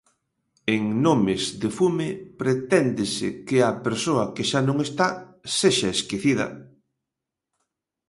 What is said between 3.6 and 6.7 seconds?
a persoa que xa non está sexa esquecida.